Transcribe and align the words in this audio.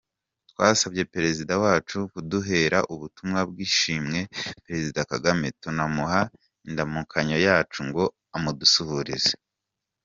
Twasabye 0.51 1.03
Perezida 1.13 1.53
wacu 1.63 1.97
kuduhera 2.11 2.79
ubutumwa 2.93 3.39
bw’ishimwe 3.49 4.19
Perezida 4.65 4.99
Kagame, 5.11 5.47
tunamuha 5.61 6.21
indamukanyo 6.67 7.37
yacu 7.47 7.79
ngo 7.87 8.03
amudusuhurize. 8.35 9.33